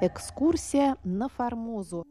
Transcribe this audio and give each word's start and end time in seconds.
экскурсия 0.00 0.96
на 1.04 1.28
Формозу. 1.28 2.04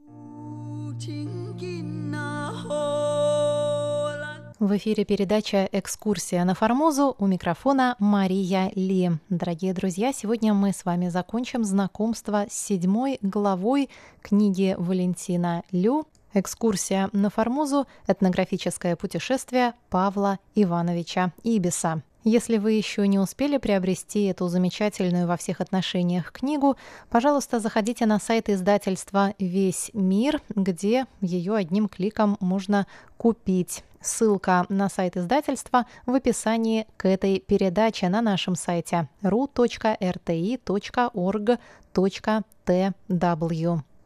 В 4.58 4.78
эфире 4.78 5.06
передача 5.06 5.70
«Экскурсия 5.72 6.44
на 6.46 6.56
Формозу» 6.56 7.16
у 7.20 7.28
микрофона 7.28 7.96
Мария 8.00 8.72
Ли. 8.74 9.12
Дорогие 9.30 9.74
друзья, 9.74 10.14
сегодня 10.14 10.54
мы 10.54 10.72
с 10.72 10.86
вами 10.86 11.10
закончим 11.10 11.64
знакомство 11.64 12.46
с 12.50 12.54
седьмой 12.54 13.20
главой 13.22 13.90
книги 14.22 14.76
Валентина 14.80 15.62
Лю 15.72 16.08
«Экскурсия 16.34 17.10
на 17.12 17.30
Формозу. 17.30 17.86
Этнографическое 18.08 18.96
путешествие 18.96 19.74
Павла 19.90 20.40
Ивановича 20.56 21.34
Ибиса». 21.44 22.02
Если 22.28 22.58
вы 22.58 22.72
еще 22.72 23.08
не 23.08 23.20
успели 23.20 23.58
приобрести 23.58 24.24
эту 24.24 24.48
замечательную 24.48 25.28
во 25.28 25.38
всех 25.38 25.62
отношениях 25.62 26.32
книгу, 26.32 26.76
пожалуйста, 27.12 27.60
заходите 27.60 28.08
на 28.08 28.20
сайт 28.20 28.50
издательства 28.50 29.36
«Весь 29.38 29.92
мир», 29.94 30.42
где 30.50 31.06
ее 31.22 31.54
одним 31.54 31.88
кликом 31.88 32.38
можно 32.40 32.88
купить. 33.18 33.84
Ссылка 34.02 34.66
на 34.70 34.90
сайт 34.90 35.18
издательства 35.18 35.86
в 36.08 36.16
описании 36.16 36.88
к 36.98 37.08
этой 37.08 37.40
передаче 37.40 38.10
на 38.10 38.22
нашем 38.22 38.56
сайте 38.56 39.08
ru.rti.org.tw. 39.22 39.46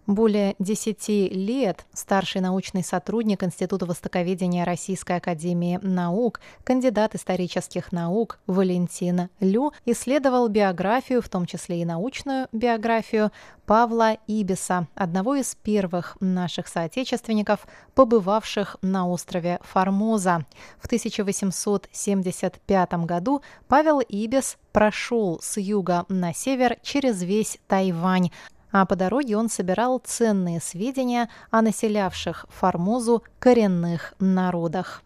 Более 0.10 0.56
10 0.58 1.08
лет 1.36 1.86
старший 1.94 2.42
научный 2.42 2.84
сотрудник 2.84 3.44
Института 3.44 3.86
востоковедения 3.86 4.66
Российской 4.66 5.18
академии 5.18 5.78
наук, 5.84 6.42
кандидат 6.64 7.14
исторических 7.14 7.92
наук 7.92 8.40
Валентин 8.48 9.30
Лю 9.40 9.72
исследовал 9.86 10.48
биографию, 10.48 11.22
в 11.22 11.30
том 11.30 11.46
числе 11.46 11.84
и 11.84 11.86
научную 11.86 12.48
биографию, 12.52 13.32
Павла 13.68 14.18
Ибиса, 14.26 14.88
одного 14.96 15.36
из 15.36 15.54
первых 15.54 16.18
наших 16.20 16.68
соотечественников, 16.68 17.68
побывавших 17.94 18.78
на 18.82 19.08
острове 19.08 19.60
Формоза. 19.62 20.44
В 20.80 20.88
1875 20.88 22.94
году 23.06 23.44
Павел 23.68 24.00
Ибис 24.00 24.58
прошел 24.72 25.40
с 25.40 25.60
юга 25.60 26.06
на 26.10 26.34
север 26.34 26.78
через 26.82 27.22
весь 27.22 27.60
Тайвань, 27.68 28.32
а 28.72 28.86
по 28.86 28.96
дороге 28.96 29.38
он 29.38 29.50
собирал 29.50 30.00
ценные 30.04 30.62
сведения 30.62 31.30
о 31.52 31.62
населявших 31.62 32.46
Формозу 32.50 33.24
коренных 33.40 34.14
народах. 34.20 35.04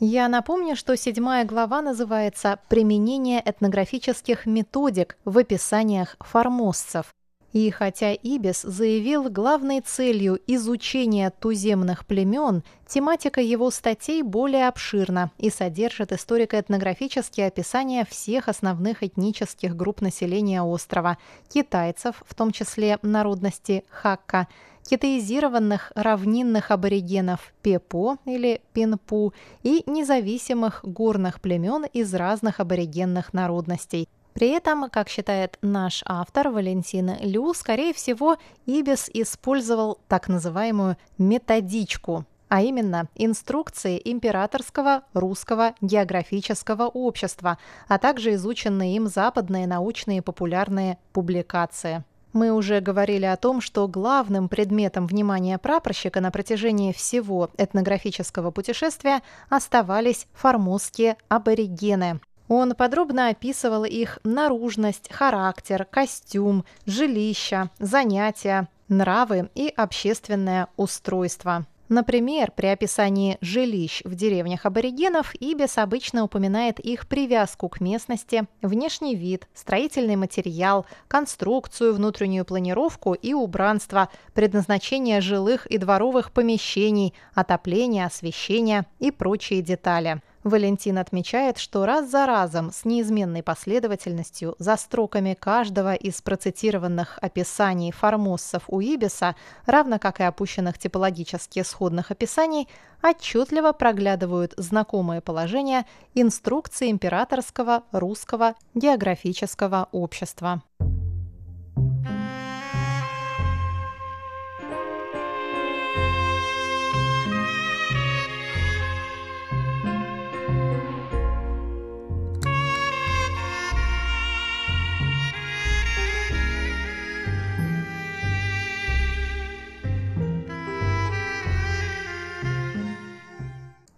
Я 0.00 0.28
напомню, 0.28 0.76
что 0.76 0.96
седьмая 0.96 1.44
глава 1.44 1.82
называется 1.82 2.60
«Применение 2.68 3.42
этнографических 3.44 4.46
методик 4.46 5.18
в 5.24 5.36
описаниях 5.38 6.14
формозцев». 6.20 7.06
И 7.52 7.68
хотя 7.70 8.12
Ибис 8.12 8.62
заявил 8.62 9.28
главной 9.28 9.80
целью 9.80 10.38
изучения 10.46 11.30
туземных 11.30 12.06
племен, 12.06 12.62
тематика 12.86 13.40
его 13.40 13.72
статей 13.72 14.22
более 14.22 14.68
обширна 14.68 15.32
и 15.38 15.50
содержит 15.50 16.12
историко-этнографические 16.12 17.48
описания 17.48 18.06
всех 18.08 18.48
основных 18.48 19.02
этнических 19.02 19.74
групп 19.74 20.00
населения 20.00 20.62
острова– 20.62 21.18
китайцев, 21.48 22.22
в 22.24 22.34
том 22.36 22.52
числе 22.52 22.98
народности 23.02 23.82
Хакка– 23.90 24.46
китаизированных 24.88 25.92
равнинных 25.94 26.70
аборигенов 26.70 27.52
Пепо 27.62 28.16
или 28.24 28.62
Пинпу 28.72 29.34
и 29.62 29.82
независимых 29.86 30.80
горных 30.82 31.40
племен 31.40 31.84
из 31.92 32.14
разных 32.14 32.60
аборигенных 32.60 33.34
народностей. 33.34 34.08
При 34.32 34.48
этом, 34.50 34.88
как 34.88 35.08
считает 35.08 35.58
наш 35.62 36.02
автор 36.06 36.48
Валентин 36.48 37.10
Лю, 37.20 37.52
скорее 37.54 37.92
всего, 37.92 38.36
Ибис 38.66 39.10
использовал 39.12 39.98
так 40.08 40.28
называемую 40.28 40.96
методичку, 41.18 42.24
а 42.48 42.62
именно 42.62 43.08
инструкции 43.14 44.00
Императорского 44.02 45.02
русского 45.12 45.74
географического 45.80 46.84
общества, 46.84 47.58
а 47.88 47.98
также 47.98 48.34
изученные 48.34 48.96
им 48.96 49.08
западные 49.08 49.66
научные 49.66 50.22
популярные 50.22 50.98
публикации. 51.12 52.04
Мы 52.32 52.52
уже 52.52 52.80
говорили 52.80 53.24
о 53.24 53.36
том, 53.36 53.60
что 53.60 53.88
главным 53.88 54.48
предметом 54.48 55.06
внимания 55.06 55.58
прапорщика 55.58 56.20
на 56.20 56.30
протяжении 56.30 56.92
всего 56.92 57.50
этнографического 57.56 58.50
путешествия 58.50 59.22
оставались 59.48 60.26
формозские 60.34 61.16
аборигены. 61.28 62.20
Он 62.48 62.74
подробно 62.74 63.28
описывал 63.28 63.84
их 63.84 64.18
наружность, 64.24 65.12
характер, 65.12 65.86
костюм, 65.90 66.64
жилища, 66.86 67.70
занятия, 67.78 68.68
нравы 68.88 69.50
и 69.54 69.68
общественное 69.68 70.68
устройство. 70.76 71.66
Например, 71.88 72.52
при 72.54 72.66
описании 72.66 73.38
жилищ 73.40 74.02
в 74.04 74.14
деревнях 74.14 74.66
аборигенов 74.66 75.34
Ибис 75.34 75.78
обычно 75.78 76.24
упоминает 76.24 76.78
их 76.80 77.08
привязку 77.08 77.68
к 77.70 77.80
местности, 77.80 78.46
внешний 78.60 79.14
вид, 79.14 79.48
строительный 79.54 80.16
материал, 80.16 80.84
конструкцию, 81.08 81.94
внутреннюю 81.94 82.44
планировку 82.44 83.14
и 83.14 83.32
убранство, 83.32 84.10
предназначение 84.34 85.22
жилых 85.22 85.66
и 85.66 85.78
дворовых 85.78 86.30
помещений, 86.32 87.14
отопление, 87.34 88.04
освещение 88.04 88.84
и 88.98 89.10
прочие 89.10 89.62
детали. 89.62 90.20
Валентин 90.48 90.98
отмечает, 90.98 91.58
что 91.58 91.86
раз 91.86 92.10
за 92.10 92.26
разом 92.26 92.72
с 92.72 92.84
неизменной 92.84 93.42
последовательностью 93.42 94.54
за 94.58 94.76
строками 94.76 95.36
каждого 95.38 95.94
из 95.94 96.20
процитированных 96.22 97.18
описаний 97.20 97.92
формоссов 97.92 98.64
у 98.68 98.80
Ибиса, 98.80 99.36
равно 99.66 99.98
как 99.98 100.20
и 100.20 100.24
опущенных 100.24 100.78
типологически 100.78 101.62
сходных 101.62 102.10
описаний, 102.10 102.68
отчетливо 103.02 103.72
проглядывают 103.72 104.54
знакомые 104.56 105.20
положения 105.20 105.86
инструкции 106.14 106.90
императорского 106.90 107.84
русского 107.92 108.54
географического 108.74 109.88
общества. 109.92 110.62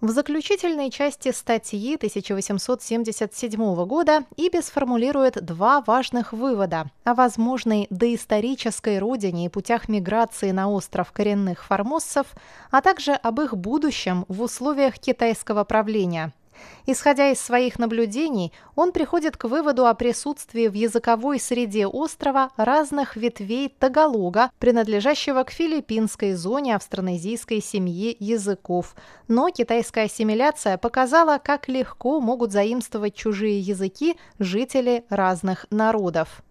В 0.01 0.09
заключительной 0.13 0.91
части 0.91 1.31
статьи 1.31 1.95
1877 1.97 3.85
года 3.85 4.25
Ибис 4.39 4.71
формулирует 4.71 5.45
два 5.45 5.83
важных 5.83 6.33
вывода 6.33 6.87
о 7.05 7.13
возможной 7.13 7.87
доисторической 7.91 8.99
родине 8.99 9.45
и 9.45 9.49
путях 9.51 9.91
миграции 9.91 10.53
на 10.53 10.71
остров 10.71 11.13
коренных 11.13 11.67
формоссов, 11.67 12.29
а 12.71 12.81
также 12.81 13.13
об 13.13 13.43
их 13.43 13.55
будущем 13.55 14.25
в 14.29 14.41
условиях 14.41 14.99
китайского 14.99 15.65
правления– 15.65 16.33
Исходя 16.87 17.31
из 17.31 17.41
своих 17.41 17.79
наблюдений, 17.79 18.53
он 18.75 18.93
приходит 18.93 19.37
к 19.37 19.45
выводу 19.45 19.87
о 19.87 19.95
присутствии 19.95 20.67
в 20.69 20.75
языковой 20.75 21.39
среде 21.39 21.87
острова 21.87 22.51
разных 22.57 23.17
ветвей 23.17 23.69
тагалога, 23.69 24.51
принадлежащего 24.59 25.43
к 25.45 25.51
филиппинской 25.51 26.33
зоне 26.33 26.77
австронезийской 26.77 27.63
семьи 27.63 28.17
языков. 28.19 28.95
Но 29.29 29.51
китайская 29.51 30.05
ассимиляция 30.05 30.79
показала, 30.79 31.39
как 31.39 31.69
легко 31.69 32.21
могут 32.21 32.53
заимствовать 32.53 33.15
чужие 33.15 33.61
языки 33.61 34.17
жители 34.39 35.05
разных 35.11 35.67
народов. 35.71 36.43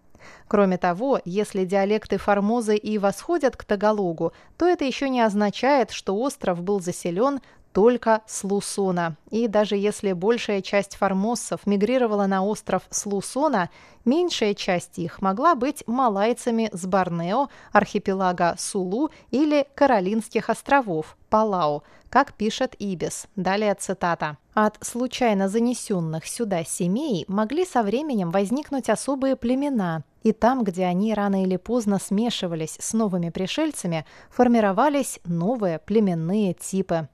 Кроме 0.48 0.78
того, 0.78 1.20
если 1.24 1.64
диалекты 1.64 2.18
Формозы 2.18 2.76
и 2.76 2.98
восходят 2.98 3.56
к 3.56 3.64
тагалогу, 3.64 4.32
то 4.58 4.66
это 4.66 4.84
еще 4.84 5.08
не 5.08 5.20
означает, 5.20 5.90
что 5.90 6.16
остров 6.16 6.62
был 6.62 6.80
заселен 6.80 7.40
только 7.72 8.22
с 8.26 8.44
Лусона. 8.44 9.16
И 9.30 9.48
даже 9.48 9.76
если 9.76 10.12
большая 10.12 10.62
часть 10.62 10.96
формоссов 10.96 11.66
мигрировала 11.66 12.26
на 12.26 12.44
остров 12.44 12.82
с 12.90 13.06
Лусона, 13.06 13.70
меньшая 14.04 14.54
часть 14.54 14.98
их 14.98 15.20
могла 15.20 15.54
быть 15.54 15.84
малайцами 15.86 16.70
с 16.72 16.86
Борнео, 16.86 17.48
архипелага 17.72 18.54
Сулу 18.58 19.10
или 19.30 19.66
Каролинских 19.74 20.50
островов, 20.50 21.16
Палау, 21.28 21.84
как 22.08 22.34
пишет 22.34 22.74
Ибис. 22.78 23.26
Далее 23.36 23.74
цитата. 23.74 24.36
От 24.52 24.78
случайно 24.80 25.48
занесенных 25.48 26.26
сюда 26.26 26.64
семей 26.64 27.24
могли 27.28 27.64
со 27.64 27.82
временем 27.82 28.30
возникнуть 28.30 28.90
особые 28.90 29.36
племена, 29.36 30.02
и 30.22 30.32
там, 30.32 30.64
где 30.64 30.84
они 30.84 31.14
рано 31.14 31.44
или 31.44 31.56
поздно 31.56 31.98
смешивались 31.98 32.76
с 32.80 32.92
новыми 32.92 33.30
пришельцами, 33.30 34.04
формировались 34.28 35.20
новые 35.24 35.78
племенные 35.78 36.52
типы. 36.52 37.08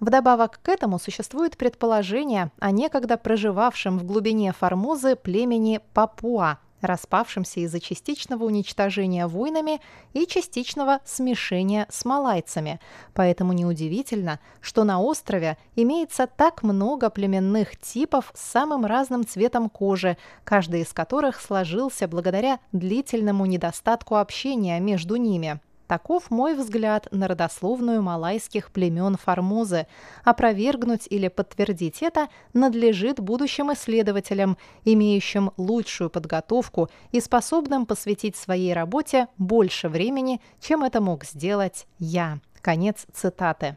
Вдобавок 0.00 0.60
к 0.62 0.68
этому 0.68 0.98
существует 0.98 1.56
предположение 1.56 2.50
о 2.58 2.70
некогда 2.70 3.16
проживавшем 3.16 3.98
в 3.98 4.04
глубине 4.04 4.52
Формозы 4.52 5.16
племени 5.16 5.80
Папуа, 5.94 6.58
распавшемся 6.82 7.60
из-за 7.60 7.80
частичного 7.80 8.44
уничтожения 8.44 9.26
войнами 9.26 9.80
и 10.12 10.26
частичного 10.26 11.00
смешения 11.04 11.86
с 11.88 12.04
малайцами. 12.04 12.80
Поэтому 13.14 13.52
неудивительно, 13.52 14.40
что 14.60 14.84
на 14.84 15.00
острове 15.00 15.56
имеется 15.76 16.26
так 16.26 16.62
много 16.62 17.08
племенных 17.08 17.78
типов 17.78 18.32
с 18.34 18.42
самым 18.42 18.84
разным 18.84 19.26
цветом 19.26 19.70
кожи, 19.70 20.18
каждый 20.44 20.82
из 20.82 20.92
которых 20.92 21.40
сложился 21.40 22.08
благодаря 22.08 22.58
длительному 22.72 23.46
недостатку 23.46 24.16
общения 24.16 24.80
между 24.80 25.16
ними. 25.16 25.60
Таков 25.92 26.30
мой 26.30 26.54
взгляд 26.54 27.06
на 27.10 27.28
родословную 27.28 28.00
малайских 28.00 28.70
племен 28.70 29.18
Формозы. 29.18 29.86
Опровергнуть 30.24 31.06
или 31.10 31.28
подтвердить 31.28 32.02
это 32.02 32.28
надлежит 32.54 33.20
будущим 33.20 33.70
исследователям, 33.74 34.56
имеющим 34.86 35.50
лучшую 35.58 36.08
подготовку 36.08 36.88
и 37.10 37.20
способным 37.20 37.84
посвятить 37.84 38.36
своей 38.36 38.72
работе 38.72 39.28
больше 39.36 39.90
времени, 39.90 40.40
чем 40.62 40.82
это 40.82 41.02
мог 41.02 41.26
сделать 41.26 41.86
я. 41.98 42.38
Конец 42.62 43.04
цитаты. 43.12 43.76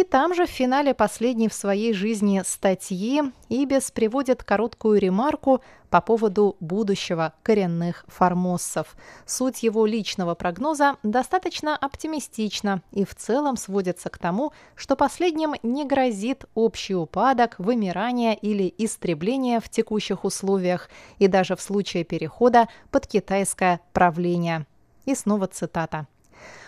И 0.00 0.02
там 0.02 0.32
же 0.34 0.46
в 0.46 0.48
финале 0.50 0.94
последней 0.94 1.50
в 1.50 1.52
своей 1.52 1.92
жизни 1.92 2.40
статьи 2.42 3.20
Ибис 3.50 3.90
приводит 3.90 4.42
короткую 4.42 4.98
ремарку 4.98 5.60
по 5.90 6.00
поводу 6.00 6.56
будущего 6.58 7.34
коренных 7.42 8.06
формоссов. 8.08 8.96
Суть 9.26 9.62
его 9.62 9.84
личного 9.84 10.34
прогноза 10.34 10.96
достаточно 11.02 11.76
оптимистична 11.76 12.80
и 12.92 13.04
в 13.04 13.14
целом 13.14 13.58
сводится 13.58 14.08
к 14.08 14.16
тому, 14.16 14.54
что 14.74 14.96
последним 14.96 15.54
не 15.62 15.84
грозит 15.84 16.46
общий 16.54 16.94
упадок, 16.94 17.56
вымирание 17.58 18.34
или 18.34 18.72
истребление 18.78 19.60
в 19.60 19.68
текущих 19.68 20.24
условиях 20.24 20.88
и 21.18 21.28
даже 21.28 21.56
в 21.56 21.60
случае 21.60 22.04
перехода 22.04 22.68
под 22.90 23.06
китайское 23.06 23.82
правление. 23.92 24.64
И 25.04 25.14
снова 25.14 25.46
цитата. 25.46 26.06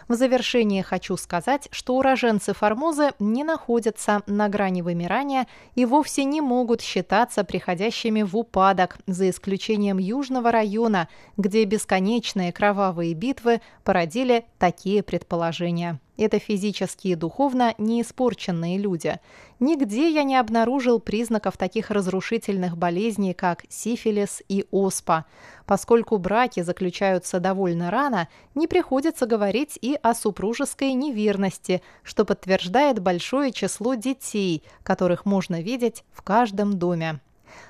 В 0.09 0.15
завершение 0.15 0.83
хочу 0.83 1.17
сказать, 1.17 1.69
что 1.71 1.97
уроженцы 1.97 2.53
Формозы 2.53 3.13
не 3.19 3.45
находятся 3.45 4.23
на 4.27 4.49
грани 4.49 4.83
вымирания 4.83 5.47
и 5.75 5.85
вовсе 5.85 6.25
не 6.25 6.41
могут 6.41 6.81
считаться 6.81 7.45
приходящими 7.45 8.23
в 8.23 8.37
упадок, 8.37 8.99
за 9.07 9.31
исключением 9.31 9.99
Южного 9.99 10.51
района, 10.51 11.09
где 11.37 11.65
бесконечные 11.65 12.53
кровавые 12.53 13.15
битвы 13.15 13.61
породили 13.85 14.45
такие 14.59 15.03
предположения. 15.03 15.99
Это 16.19 16.39
физически 16.39 17.09
и 17.09 17.15
духовно 17.15 17.75
неиспорченные 17.79 18.77
люди. 18.77 19.19
Нигде 19.61 20.11
я 20.11 20.25
не 20.25 20.37
обнаружил 20.37 21.01
признаков 21.01 21.57
таких 21.57 21.91
разрушительных 21.91 22.77
болезней, 22.77 23.33
как 23.33 23.65
сифилис 23.71 24.43
и 24.49 24.67
оспа. 24.71 25.25
Поскольку 25.65 26.19
браки 26.19 26.61
заключаются 26.61 27.41
довольно 27.41 27.91
рано, 27.91 28.29
не 28.55 28.67
приходится 28.67 29.25
говорить 29.27 29.79
и 29.81 29.99
о 30.03 30.15
супружеской 30.15 30.93
неверности, 30.93 31.81
что 32.03 32.27
подтверждает 32.27 32.99
большое 32.99 33.51
число 33.51 33.95
детей, 33.95 34.63
которых 34.83 35.25
можно 35.25 35.63
видеть 35.63 36.05
в 36.13 36.21
каждом 36.21 36.79
доме. 36.79 37.21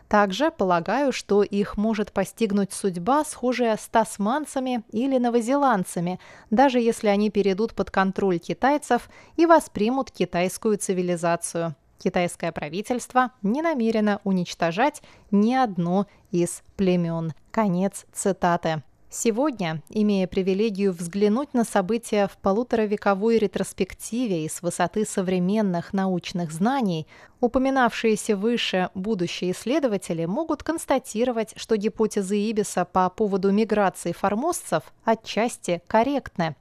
Также 0.08 0.50
полагаю, 0.50 1.12
что 1.12 1.43
их 1.43 1.76
может 1.76 2.12
постигнуть 2.12 2.73
судьба, 2.73 3.25
схожая 3.25 3.76
с 3.76 3.88
тасманцами 3.88 4.82
или 4.90 5.19
новозеландцами, 5.19 6.20
даже 6.50 6.81
если 6.81 7.08
они 7.08 7.31
перейдут 7.31 7.75
под 7.75 7.90
контроль 7.90 8.38
китайцев 8.38 9.08
и 9.37 9.46
воспримут 9.46 10.11
китайскую 10.11 10.79
цивилизацию. 10.79 11.75
Китайское 11.99 12.50
правительство 12.50 13.31
не 13.43 13.62
намерено 13.62 14.20
уничтожать 14.25 15.02
ни 15.31 15.55
одно 15.55 16.06
из 16.31 16.62
племен. 16.76 17.32
Конец 17.52 18.06
цитаты. 18.12 18.82
Сегодня, 19.14 19.82
имея 19.91 20.26
привилегию 20.26 20.94
взглянуть 20.94 21.53
на 21.53 21.64
события 21.64 22.29
в 22.29 22.38
полуторавековой 22.38 23.37
ретроспективе 23.37 24.47
и 24.47 24.49
с 24.49 24.62
высоты 24.62 25.05
современных 25.05 25.93
научных 25.93 26.50
знаний, 26.50 27.06
упоминавшиеся 27.38 28.38
выше 28.38 28.88
будущие 28.94 29.53
исследователи 29.53 30.25
могут 30.25 30.62
констатировать, 30.62 31.53
что 31.56 31.76
гипотезы 31.76 32.37
Ибиса 32.37 32.87
по 32.87 33.11
поводу 33.11 33.53
миграции 33.53 34.12
формосцев 34.12 34.82
отчасти 35.05 35.82
корректны. 35.88 36.56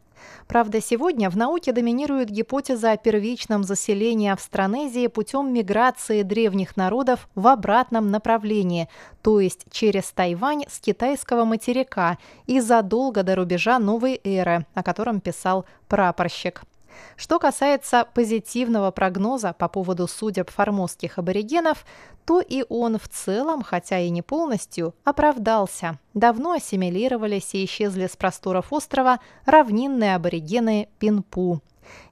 Правда, 0.47 0.81
сегодня 0.81 1.29
в 1.29 1.38
науке 1.38 1.71
доминирует 1.71 2.29
гипотеза 2.29 2.91
о 2.91 2.97
первичном 2.97 3.63
заселении 3.63 4.29
Австронезии 4.29 5.07
путем 5.07 5.53
миграции 5.53 6.23
древних 6.23 6.77
народов 6.77 7.29
в 7.35 7.47
обратном 7.47 8.12
направлении, 8.12 8.89
то 9.21 9.39
есть 9.39 9.65
через 9.71 10.12
Тайвань 10.12 10.65
с 10.69 10.79
китайского 10.79 11.45
материка 11.45 12.18
и 12.47 12.59
задолго 12.59 13.23
до 13.23 13.35
рубежа 13.35 13.79
новой 13.79 14.19
эры, 14.23 14.65
о 14.73 14.83
котором 14.83 15.21
писал 15.21 15.65
прапорщик. 15.88 16.63
Что 17.15 17.39
касается 17.39 18.07
позитивного 18.13 18.91
прогноза 18.91 19.53
по 19.53 19.67
поводу 19.67 20.07
судеб 20.07 20.49
формозских 20.49 21.17
аборигенов, 21.17 21.85
то 22.25 22.41
и 22.41 22.63
он 22.69 22.97
в 22.97 23.07
целом, 23.07 23.63
хотя 23.63 23.99
и 23.99 24.09
не 24.09 24.21
полностью, 24.21 24.93
оправдался. 25.03 25.99
Давно 26.13 26.53
ассимилировались 26.53 27.53
и 27.53 27.65
исчезли 27.65 28.07
с 28.07 28.15
просторов 28.15 28.71
острова 28.71 29.19
равнинные 29.45 30.15
аборигены 30.15 30.89
Пинпу. 30.99 31.61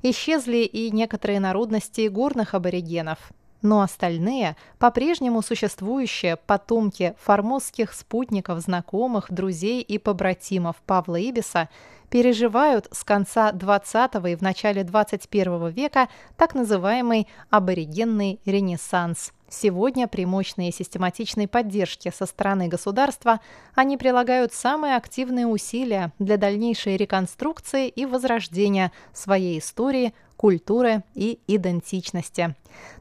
Исчезли 0.02 0.58
и 0.58 0.92
некоторые 0.92 1.40
народности 1.40 2.08
горных 2.08 2.54
аборигенов. 2.54 3.20
Но 3.62 3.82
остальные, 3.82 4.56
по-прежнему 4.78 5.42
существующие 5.42 6.38
потомки 6.38 7.14
формозских 7.20 7.94
спутников, 7.94 8.60
знакомых, 8.62 9.32
друзей 9.32 9.82
и 9.82 9.98
побратимов 9.98 10.78
Павла 10.86 11.18
Ибиса– 11.18 11.70
переживают 12.10 12.88
с 12.92 13.04
конца 13.04 13.52
20 13.52 14.16
и 14.28 14.36
в 14.36 14.42
начале 14.42 14.84
21 14.84 15.70
века 15.70 16.10
так 16.38 16.56
называемый 16.56 17.28
аборигенный 17.50 18.40
ренессанс. 18.46 19.32
Сегодня 19.52 20.08
при 20.08 20.26
мощной 20.26 20.68
и 20.68 20.72
систематичной 20.72 21.48
поддержке 21.48 22.12
со 22.12 22.28
стороны 22.28 22.68
государства 22.68 23.40
они 23.74 23.98
прилагают 23.98 24.54
самые 24.54 24.96
активные 24.96 25.48
усилия 25.48 26.14
для 26.20 26.38
дальнейшей 26.38 26.98
реконструкции 26.98 27.88
и 27.88 28.06
возрождения 28.06 28.92
своей 29.12 29.58
истории, 29.58 30.14
культуры 30.38 31.04
и 31.16 31.40
идентичности. 31.48 32.56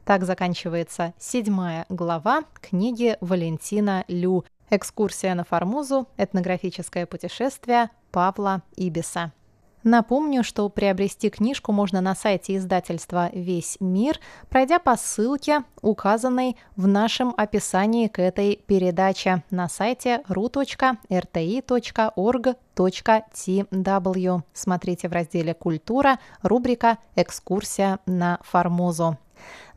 Так 0.05 0.23
заканчивается 0.23 1.13
седьмая 1.19 1.85
глава 1.89 2.43
книги 2.61 3.15
Валентина 3.21 4.03
Лю 4.07 4.43
Экскурсия 4.71 5.35
на 5.35 5.43
Формозу. 5.43 6.07
Этнографическое 6.17 7.05
путешествие 7.05 7.89
Павла 8.11 8.61
Ибиса. 8.75 9.31
Напомню, 9.83 10.43
что 10.43 10.67
приобрести 10.67 11.29
книжку 11.29 11.71
можно 11.71 12.01
на 12.01 12.13
сайте 12.13 12.57
издательства 12.57 13.29
«Весь 13.31 13.77
мир», 13.79 14.19
пройдя 14.49 14.77
по 14.77 14.97
ссылке, 14.97 15.63
указанной 15.81 16.57
в 16.75 16.85
нашем 16.85 17.33
описании 17.37 18.07
к 18.07 18.19
этой 18.19 18.57
передаче 18.67 19.43
на 19.51 19.69
сайте 19.69 20.21
ru.rti.org.tw. 20.27 20.81
Смотрите 24.53 25.07
в 25.07 25.13
разделе 25.13 25.53
«Культура», 25.53 26.19
рубрика 26.41 26.97
«Экскурсия 27.15 27.99
на 28.05 28.39
Формозу». 28.43 29.17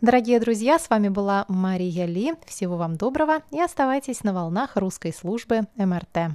Дорогие 0.01 0.41
друзья, 0.41 0.81
с 0.81 0.91
вами 0.91 1.09
была 1.09 1.45
Мария 1.47 2.07
Ли. 2.07 2.35
Всего 2.45 2.77
вам 2.77 2.97
доброго 2.97 3.43
и 3.53 3.61
оставайтесь 3.61 4.25
на 4.25 4.35
волнах 4.35 4.77
русской 4.77 5.13
службы 5.13 5.61
МРТ. 5.77 6.33